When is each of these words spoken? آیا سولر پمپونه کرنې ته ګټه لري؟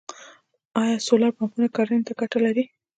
آیا 0.81 0.97
سولر 1.07 1.31
پمپونه 1.37 1.67
کرنې 1.75 2.01
ته 2.07 2.13
ګټه 2.19 2.37
لري؟ 2.45 2.63